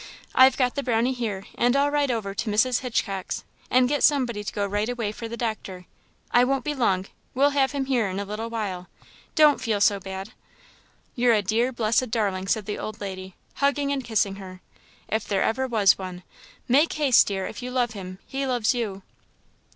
I've 0.33 0.57
got 0.57 0.73
the 0.73 0.81
Brownie 0.81 1.13
here 1.13 1.45
and 1.53 1.75
I'll 1.75 1.91
ride 1.91 2.09
over 2.09 2.33
to 2.33 2.49
Mrs. 2.49 2.79
Hitchcock's 2.79 3.43
and 3.69 3.87
get 3.87 4.01
somebody 4.01 4.43
to 4.43 4.51
go 4.51 4.65
right 4.65 4.89
away 4.89 5.11
for 5.11 5.27
the 5.27 5.37
doctor. 5.37 5.85
I 6.31 6.43
won't 6.43 6.63
be 6.65 6.73
long 6.73 7.05
we'll 7.35 7.51
have 7.51 7.73
him 7.73 7.85
here 7.85 8.09
in 8.09 8.19
a 8.19 8.25
little 8.25 8.49
while! 8.49 8.89
don't 9.35 9.61
feel 9.61 9.79
so 9.79 9.99
bad!" 9.99 10.33
"You're 11.13 11.33
a 11.35 11.43
dear 11.43 11.71
blessed 11.71 12.09
darling!" 12.09 12.47
said 12.47 12.65
the 12.65 12.79
old 12.79 12.99
lady, 12.99 13.35
hugging 13.57 13.91
and 13.91 14.03
kissing 14.03 14.37
her 14.37 14.61
"if 15.07 15.31
ever 15.31 15.61
there 15.61 15.67
was 15.67 15.99
one. 15.99 16.23
Make 16.67 16.93
haste, 16.93 17.27
dear, 17.27 17.45
if 17.45 17.61
you 17.61 17.69
love 17.69 17.91
him! 17.91 18.17
he 18.25 18.47
loves 18.47 18.73
you." 18.73 19.03